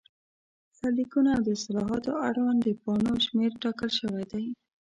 سرلیکونه، 0.77 1.29
او 1.35 1.41
د 1.43 1.47
اصطلاحاتو 1.57 2.11
اړوند 2.27 2.59
د 2.63 2.69
پاڼو 2.83 3.13
شمېر 3.25 3.51
ټاکل 3.63 3.89
شوی 3.99 4.23
دی. 4.31 4.45